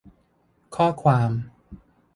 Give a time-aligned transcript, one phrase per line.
[0.75, 1.31] ข้อความ